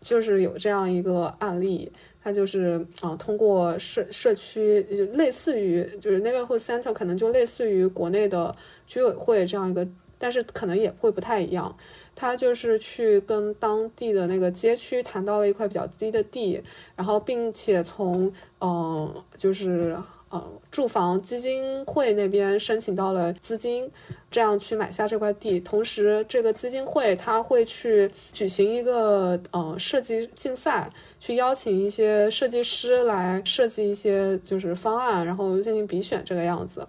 [0.00, 1.92] 就是有这样一个案例。
[2.24, 4.80] 它就是啊，通过社社区，
[5.12, 8.54] 类似于就是 neighborhood center，可能就类似于国内的
[8.86, 9.86] 居委会这样一个，
[10.18, 11.76] 但是可能也会不太一样。
[12.16, 16.62] 他就是去跟当地的那个街区谈到了一块比较低的地，
[16.96, 19.96] 然后并且从嗯，就是
[20.30, 23.90] 呃住房基金会那边申请到了资金。
[24.30, 36.86] 这样去买下这块地，同时这个基金会他会去举行一个呃设计竞赛，去邀请一些设计师来设计一些就是方案，然后进行比选这个样子。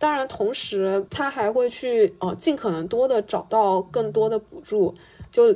[0.00, 4.92] 当然，同时他还会去呃尽可能多的找到更多的补助。
[5.30, 5.54] 就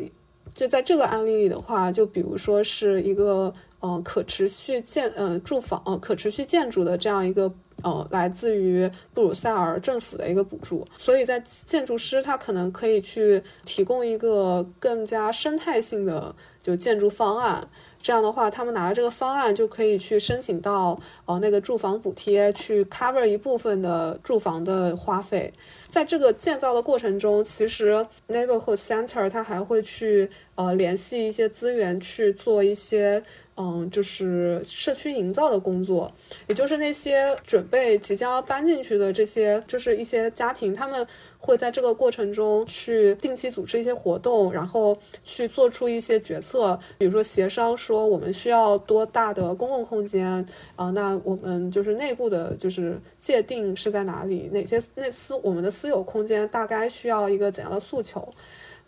[0.54, 3.52] 就在这个案例里的话，就比如说是一个
[3.84, 7.52] 呃可持续建呃住房呃可持续建筑的这样一个。
[7.82, 17.68] 呃，来自于布鲁塞尔政府的一个补助，所以在建筑师他可能可以去提供一个更加生态性的就建筑方案。
[18.00, 25.52] 这样的话，他们拿着这个方案就可以去申请到呃那个住房补贴，去 cover 一部分的住房的花费。
[25.90, 27.94] 在这个建造的过程中，其实
[28.28, 33.22] neighborhood center 它还会去呃联系一些资源去做一些。
[33.56, 36.10] 嗯，就是社区营造的工作，
[36.48, 41.06] 也就是那些准备即将搬进去的这些，就是一些家庭，他们
[41.38, 58.34] 会在这个过程中去定期组织一些活动，然后去做出一些决策，比如说协商说我们需要多大的公共空间啊，那我们就是内部的，就是界定是在哪里，哪些那私我们的私有空间大概需要一个怎样的诉求。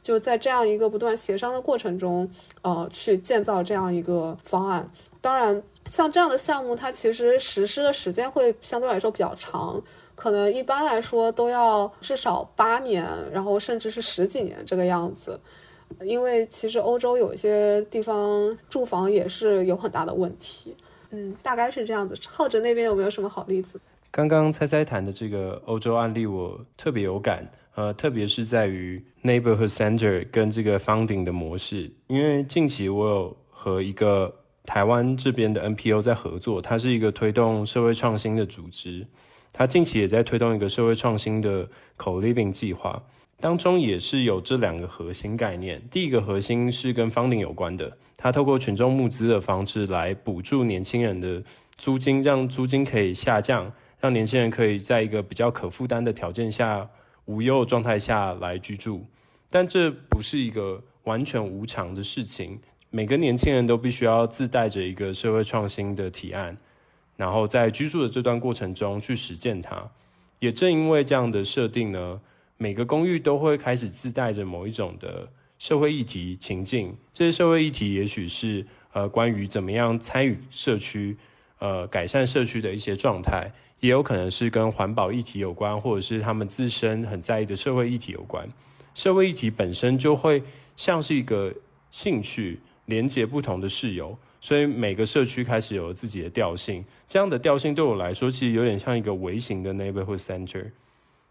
[0.06, 2.30] 就在这样一个不断协商的过程中，
[2.62, 4.88] 呃，去建造这样一个方案。
[5.20, 9.82] 当然，像这样的项目，它其实实施的时间会相对来说比较长，
[10.14, 15.40] 可能一般来说都要至少八年，然后甚至是十几年这个样子。
[16.02, 20.76] 因为其实欧洲有一些地方住房也是有很大的问题。
[21.10, 22.16] 嗯，大概是这样子。
[22.28, 23.80] 浩哲那边有没有什么好例子？
[24.12, 27.50] 刚刚猜猜谈的这个欧洲案例，我特别有感。
[27.76, 34.34] 呃，特别是在于 neighborhood center 跟这个 funding 的模式，因为近期我有和一个
[34.64, 39.06] 台湾这边的 NPO 在合作，它是一个推动社会创新的组织，
[39.52, 43.02] 它近期也在推动一个社会创新的 co living 计划，
[43.40, 45.86] 当中也是有这两个核心概念。
[45.90, 51.44] 第一个核心是跟 funding 有关的，它透过群众募资的方式来补助年轻人的
[51.76, 56.88] 租金，让租金可以下降，让年轻人可以在一个比较可负担的条件下。
[57.26, 59.06] 无忧状态下来居住，
[59.50, 62.58] 但这不是一个完全无偿的事情。
[62.90, 66.56] 每个年轻人都必须要自带着一个社会创新的提案，
[67.16, 69.90] 然后在居住的这段过程中去实践它。
[70.38, 72.20] 也正因为这样的设定呢，
[72.56, 76.96] 每个公寓都会开始自带着某一种的社会议题情境。
[77.12, 81.16] 这些社会议题也许是呃关于怎么样参与社区，
[81.58, 83.52] 呃改善社区的一些状态。
[83.80, 88.48] 也有可能是跟环保议题有关，或者是他们自身很在意的社会议题有关。
[88.94, 90.42] 社会议题本身就会
[90.74, 91.52] 像是一个
[91.90, 96.82] 兴趣，连接不同的室友，所以每个社区开始有了自己的调性。
[97.06, 100.70] 这样的调性对我来说，其实有点像一个微型的 neighborhood center，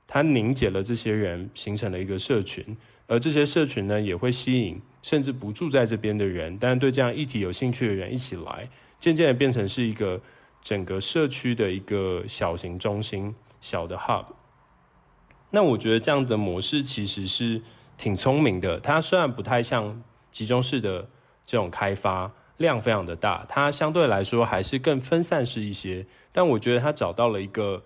[0.05, 2.63] 它凝结了这些人，形成了一个社群。
[3.07, 10.21] 而这些社群呢，也会吸引甚至不住在这边的人，但对这样议题有兴趣的人一起来，渐渐的变成是一个。
[10.65, 14.25] 整个社区的一个小型中心，小的 hub。
[15.51, 17.61] 那我觉得这样的模式其实是
[17.99, 18.79] 挺聪明的。
[18.79, 20.01] 它虽然不太像
[20.31, 21.07] 集中式的
[21.45, 26.07] 这种开发量非常的大，它相对来说还是更分散式一些。
[26.31, 27.83] 但我觉得它找到了一个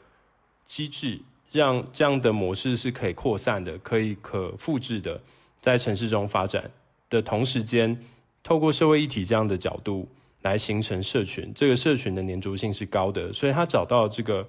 [0.66, 1.20] 机制，
[1.52, 5.22] 让这样的模式是可以扩散的，可以可复制的，
[5.60, 6.72] 在城市中发展
[7.10, 8.02] 的同时间，
[8.42, 10.08] 透过社会议题这样的角度。
[10.42, 14.48] 来形成社群，这个社群的粘着性是高的，所以他找到这个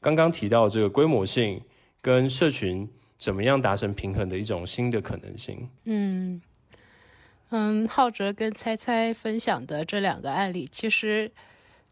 [0.00, 1.60] 刚刚提到这个规模性
[2.00, 5.68] 跟社群怎么样达成平衡的一种新的可能性。
[5.84, 6.40] 嗯
[7.50, 11.30] 嗯，浩哲跟猜猜分享的这两个案例，其实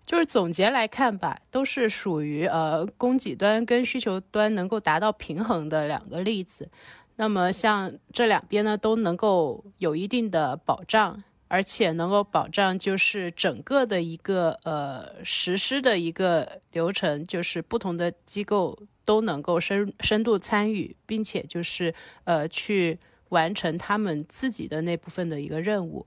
[0.05, 6.71] 就是总结来看吧，都是属于呃供给端跟需求端能够达到平衡的两个例子。
[7.17, 11.23] 那么像这两边呢，都能够有一定的保障。
[11.49, 26.07] 而且能够保障，就是整个的一个呃实施的一个流程，就是不同的机构都能够深深度参与，并且就是呃去完成他们自己的那部分的一个任务。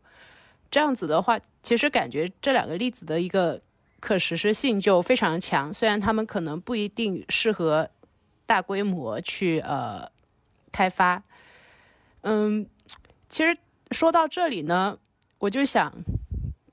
[0.70, 3.62] 这样子的话，其实感觉这两个例子的一个
[4.00, 5.74] 可实施性就非常强。
[5.74, 7.90] 虽然他们可能不一定适合
[8.46, 10.10] 大规模去呃
[10.72, 11.24] 开发，
[12.22, 12.68] 嗯，
[13.30, 13.58] 其实
[13.92, 14.98] 说到这里呢，
[15.40, 15.94] 我就想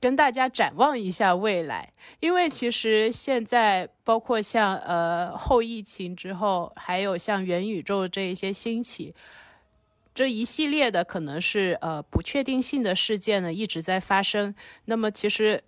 [0.01, 9.15] 跟大家展望一下未来，因为其实现在包括像呃后疫情之后，还有像元宇宙这一些兴起。
[10.15, 14.55] 这一系列的可能是呃不确定性的事件呢一直在发生，
[14.85, 15.65] 那么其实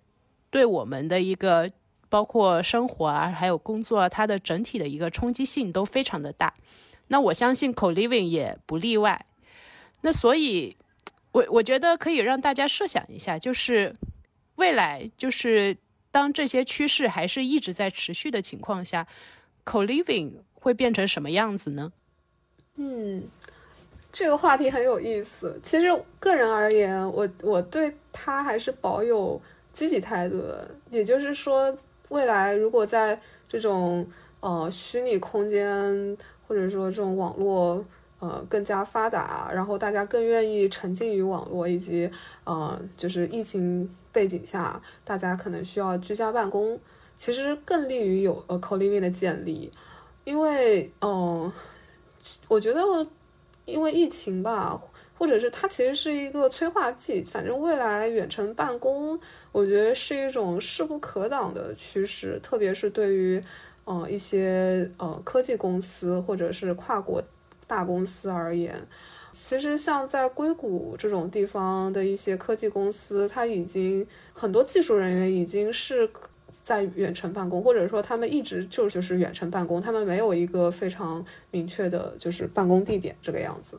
[0.49, 1.69] 对我们的一个
[2.07, 6.53] 包括生活啊，还有工作，啊它的整体的一个冲击性都非常的大。
[7.09, 9.25] 那我相信 co-living 也不例外。
[10.01, 10.77] 那所以，
[11.37, 13.93] 我我觉得可以让大家设想一下，就是
[14.55, 15.77] 未来就是
[16.09, 19.05] 当这些趋势还是一直在持续的情况下
[19.63, 21.93] ，co-living 会变成什么样子呢？
[22.77, 23.23] 嗯。
[24.11, 25.59] 这个话题很有意思。
[25.61, 29.39] 其实个人而言，我我对他还是保有
[29.71, 30.71] 积极态度的。
[30.89, 31.75] 也就是说，
[32.09, 34.07] 未来如果在这种
[34.39, 36.17] 呃虚拟空间
[36.47, 37.85] 或者说这种网络
[38.19, 42.09] 呃更加发达，然后大家更愿意沉浸于网络，以及
[42.43, 46.79] 呃就是疫情背景下，大家可能需要居家办公，
[47.15, 49.71] 其实更利于有呃 co-living 的建立。
[50.23, 51.51] 因为嗯，
[52.47, 52.81] 我觉得。
[53.67, 54.81] 因为疫情吧，
[55.17, 57.21] 或者是它其实是一个催化剂。
[57.21, 59.19] 反正未来远程办公，
[59.51, 63.43] 我觉得是一种势不可挡的趋势，特别是对于，
[63.83, 67.21] 呃一些呃科技公司或者是跨国
[67.67, 68.75] 大公司而言。
[69.31, 76.09] 其实像在硅谷这种地方的一些科技公司，它已经很多技术人员已经是。
[76.63, 83.77] 在远程办公，或者说他们一直就就是远程办公，他们没有一个非常明确的，就是办公地点这个样子。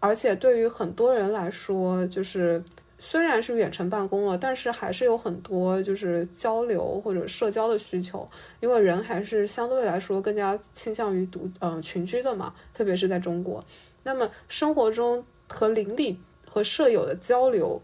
[0.00, 2.62] 而且对于很多人来说，就是
[2.98, 8.28] 虽然是远程办公了，但是还是有很多就是交流或者社交的需求，
[8.60, 13.64] 因为人还是相对来说更加倾向于独呃群居的嘛，特别是在中国。
[14.02, 17.80] 那么生活中和邻里和舍友的交流。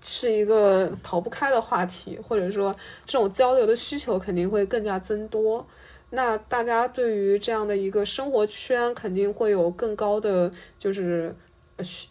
[0.00, 2.72] 是一个逃不开的话题，或者说
[3.04, 5.66] 这种交流的需求肯定会更加增多。
[6.10, 10.48] 那大家对于这样的一个生活圈，肯定会有更高的
[10.78, 11.34] 就是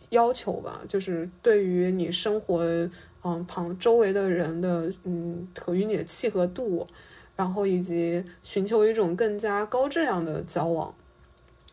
[0.10, 2.62] 要求吧，就是对于你生活
[3.24, 6.86] 嗯旁周围的人的嗯和与你的契合度，
[7.36, 10.94] 然后以及寻求一种更加高质量的交往。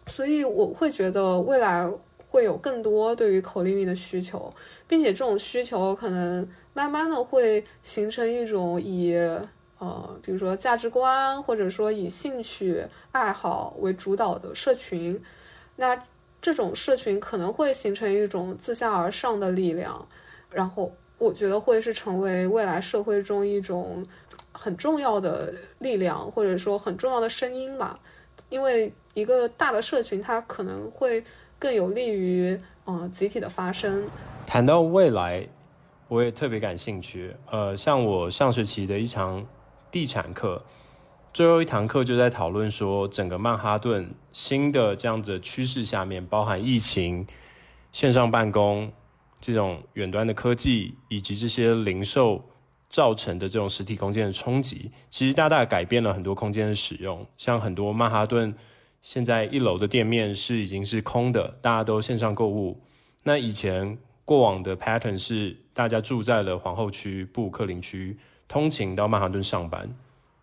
[0.06, 1.90] 所以我会觉得未来。
[2.34, 4.52] 会有更多对于口令的需求，
[4.88, 9.14] 并且这种需求可能慢慢的会形成一种以
[9.78, 15.22] 呃，比如说价值观或者说以兴趣爱好为主导的社群。
[15.76, 15.96] 那
[16.44, 20.06] 这种社群可能会形成一种自下而上的力量，
[20.50, 24.06] 然后我觉得会是成为未来社会中一种
[24.52, 27.98] 很重要的力量，或者说很重要的声音吧。
[28.50, 31.24] 因为一个大的社群，它可能会。
[31.56, 34.06] 更有利于嗯集体的发生。
[34.46, 35.48] 谈到未来，
[36.08, 37.34] 我也特别感兴趣。
[37.50, 39.46] 呃，像我上学期的一场
[39.90, 40.62] 地产课，
[41.34, 47.26] 最后一堂课就在讨论说，整个曼哈顿新的这样子的趋势下面，包含疫情、
[47.90, 48.92] 线上办公
[49.40, 52.44] 这种远端的科技，以及这些零售
[52.88, 57.26] 造成的这种实体空间的冲击，其实大大改变了很多空间的使用。
[57.36, 58.54] 像很多曼哈顿。
[59.02, 62.80] 现在一楼的店面是已经是空的，大家都线上购物。
[63.24, 68.16] 那以前过往的 pattern 是大家住在了皇后区、布鲁克林区，
[68.48, 69.94] 通勤到曼哈顿上班。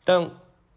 [0.04, 0.30] 但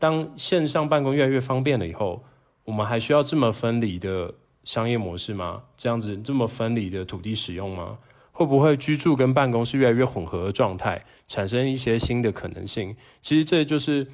[0.05, 2.23] 当线上办公越来越方便了以后，
[2.65, 5.63] 我们还需要这么分离的商业模式吗？
[5.79, 7.97] 这样子这么分离的土地使用吗？
[8.31, 12.95] 会不会居住跟办公是越来越混合的状态，产生一些新的可能性？
[13.23, 14.07] 其实这就是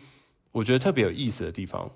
[0.53, 1.91] 我觉得特别有意思的地方。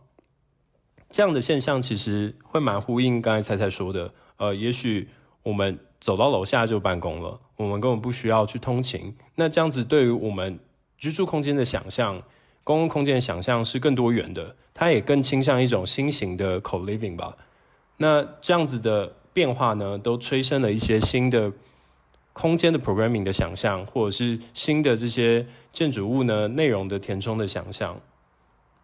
[1.12, 5.08] 这样的现象其实会蛮呼应刚才菜菜说的，呃，也许
[5.44, 9.14] 我们走到楼下就办公了，我们根本不需要去通勤。
[9.36, 10.58] 那这样子对于我们
[10.98, 12.20] 居住空间的想象、
[12.64, 17.36] 公共空间的想象是更多元的，它也更倾向一种新型的 co-living 吧。
[17.98, 21.52] 那这样子的变化呢，都催生了一些新的
[22.32, 28.00] 空间的 programming 的想象，或者是新的这些建筑物呢内容的填充的想象。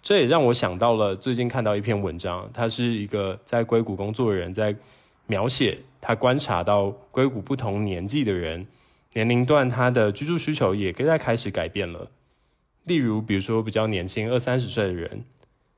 [0.03, 4.75] 这也让我想到了最近看到一篇文章，他是一个在硅谷工作的人，在
[5.27, 8.67] 描写他观察到硅谷不同年纪的人
[9.15, 12.09] 年龄段，他的居住需求也在开始改变了。
[12.85, 15.25] 例如，比如说比较年轻二三十岁的人，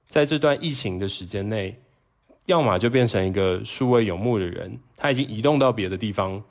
[0.09, 1.81] 在这段疫情的时间内，
[2.47, 6.43] 要么就变成一个数位游牧的人，他已经移动到别的地方，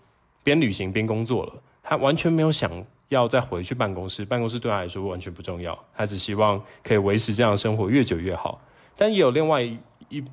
[0.43, 2.71] 边旅行边工作了，他完全没有想
[3.09, 8.61] 要再回去办公室，办公室对他来说完全不重要，他只希望可以维持这样的生活越久越好。
[8.95, 9.77] 但也有另外一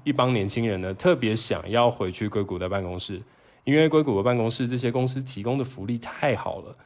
[0.04, 3.22] 一帮年轻人呢，特别想要回去硅谷的办公室，
[3.64, 6.76] 因为硅谷的办公室这些公司提供的福利太好了，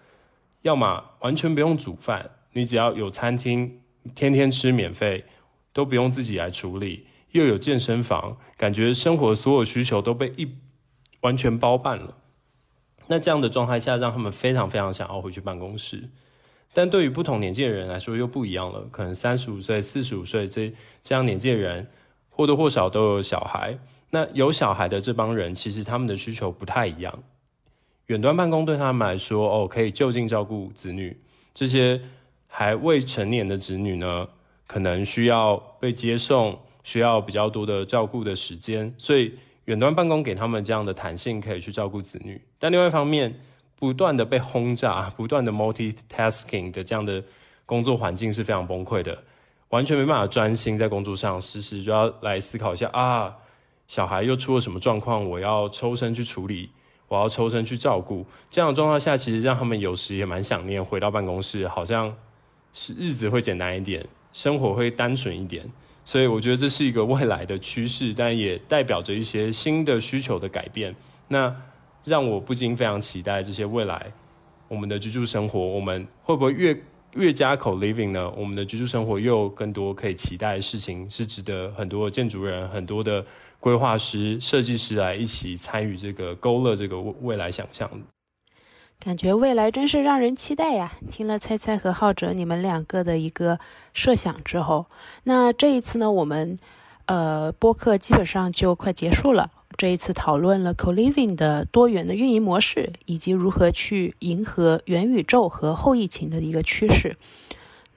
[0.62, 3.80] 要么完全不用煮饭，你只要有餐厅，
[4.14, 5.24] 天天吃免费，
[5.72, 10.56] 都不用自己来处理，又有健身房，感觉生活所有需求都被一
[11.20, 12.18] 完全包办了。
[13.08, 16.10] 那这样的状态下，让他们非常非常想要回去办公室。
[16.74, 20.72] 但对于不同年纪的人来说又不一样了，可能三十五岁、四十五岁这
[21.02, 21.90] 这样年纪的人
[22.30, 23.78] 或多或少都有小孩。
[24.10, 27.22] 那有小孩的这帮人，其实他们的需求不太一样。
[28.06, 31.18] 远端办公对他们来说，哦，可以就近照顾子女。
[31.54, 32.00] 这些
[32.54, 34.28] 还未成年的子女呢，
[34.66, 38.94] 可能需要被接送，需要比较多的照顾的时间。
[38.98, 39.32] 所以
[39.64, 42.38] 远端办公给他们这样的弹性，可以去照顾子女。
[42.58, 43.40] 但另外一方面，
[43.78, 47.24] 不断的被轰炸，不断的 multitasking 的这样的
[47.64, 49.16] 工作环境是非常崩溃的，
[49.70, 53.34] 完全没办法专心在工作上，时时就要来思考一下啊，
[53.88, 56.68] 小孩又出了什么状况，我要抽身去处理，
[57.08, 58.26] 我要抽身去照顾。
[58.50, 62.14] 这样的状况下，其实让他们有时也蛮想念回到办公室，好像
[62.72, 65.64] 是日子会简单一点，生活会单纯一点。
[66.04, 70.94] 所以我觉得这是一个未来的趋势，但也代表着一些新的需求的改变。
[71.28, 71.54] 那。
[72.04, 74.12] 让我不禁非常期待这些未来
[74.66, 76.76] 我们的居住生活，我们会不会越
[77.12, 78.28] 越加口 living 呢？
[78.36, 83.24] 我们的居住生活又有更多可以期待的事情，是值得很多建筑人、很多的
[83.60, 87.88] 规划师、设计师来一起参与这个勾勒这个未来想象。
[89.04, 90.92] 感觉未来真是让人期待呀！
[91.10, 93.58] 听了猜猜和浩哲你们两个的一个
[93.92, 94.86] 设想之后，
[95.24, 96.56] 那这一次呢，我们
[97.06, 99.50] 呃播客基本上就快结束了。
[99.76, 107.16] 这一次讨论了 co-living 的多元的运营模式，以及如何去迎合元宇宙和后疫情的一个趋势。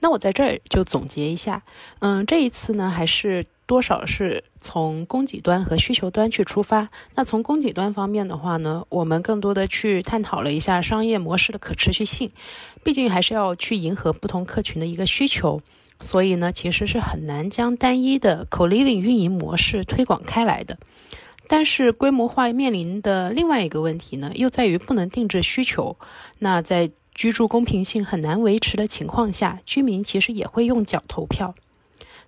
[0.00, 1.62] 那我在这儿就总结一下，
[2.00, 6.88] 嗯，这一次呢，还是多少是从供给端和需求端去出发。
[7.16, 12.30] 那从供给端方面的话呢，我们更多的去探讨了一下商业模式的可持续性，
[12.84, 15.60] 毕竟还是要去迎合不同客群的一个需求，
[15.98, 20.78] 所以呢，其实是很难将单一的 co-living 运营模式推广开来的。
[21.48, 25.96] 但是规模化面临的另外一个问题呢，又在于不能定制需求。
[26.38, 31.54] 那在居住公平性很难维持的情况下，居民其实也会用脚投票。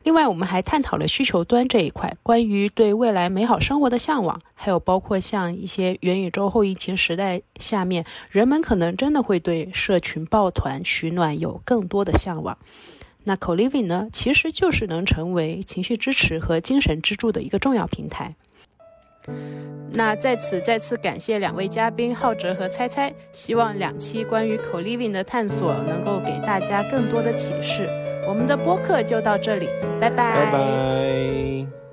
[0.09, 12.57] 另外，我们还探讨了需求端这一块，关于对未来美好生活的向往，还有包括像一些元宇宙后疫情时代下面，人们可能真的会对社群抱团取暖有更多的向往。
[13.25, 18.35] 那 Co-living 呢，其实就是能成为情绪支持和精神支柱的一个重要平台。
[19.91, 27.87] 那在此再次感谢两位嘉宾浩哲和猜猜，希望两期关于 co-living 的探索能够给大家更多的启示。
[28.29, 31.88] 我们的播客就到这里拜拜。